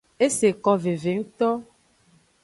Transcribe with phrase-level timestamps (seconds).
[0.25, 1.49] Eseko veve ngto.